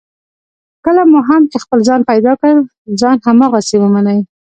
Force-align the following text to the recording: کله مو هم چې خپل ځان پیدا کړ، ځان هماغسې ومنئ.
کله 0.85 1.01
مو 1.11 1.19
هم 1.29 1.41
چې 1.51 1.57
خپل 1.63 1.79
ځان 1.87 2.01
پیدا 2.11 2.33
کړ، 2.41 2.53
ځان 3.01 3.17
هماغسې 3.27 3.75
ومنئ. 3.79 4.19